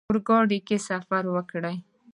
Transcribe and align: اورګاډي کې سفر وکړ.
اورګاډي 0.09 0.59
کې 0.67 0.77
سفر 0.87 1.23
وکړ. 1.35 1.63